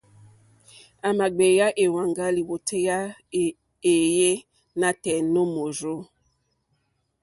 À 1.07 1.09
mà 1.17 1.25
gbèyá 1.35 1.65
èwàŋgá 1.83 2.25
lìwòtéyá 2.35 2.97
éèyé 3.91 4.31
nǎtɛ̀ɛ̀ 4.79 5.25
nǒ 5.33 5.41
mòrzô. 5.53 5.95